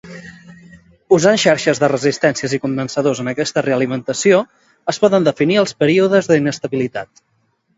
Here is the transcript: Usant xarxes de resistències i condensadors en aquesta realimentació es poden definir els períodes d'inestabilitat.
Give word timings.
Usant 1.17 1.35
xarxes 1.43 1.81
de 1.83 1.89
resistències 1.91 2.55
i 2.57 2.59
condensadors 2.63 3.21
en 3.25 3.29
aquesta 3.33 3.65
realimentació 3.67 4.41
es 4.95 5.03
poden 5.05 5.29
definir 5.31 5.61
els 5.65 5.75
períodes 5.85 6.33
d'inestabilitat. 6.33 7.27